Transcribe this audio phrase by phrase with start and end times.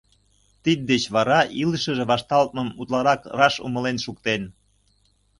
[0.63, 4.41] Тиддеч вара илышыже вашталтмым утларак раш умылен шуктен.